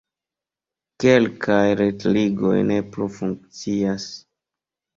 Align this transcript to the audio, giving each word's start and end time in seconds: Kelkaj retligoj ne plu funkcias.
Kelkaj 1.05 1.59
retligoj 1.83 2.55
ne 2.73 2.81
plu 2.97 3.11
funkcias. 3.21 4.11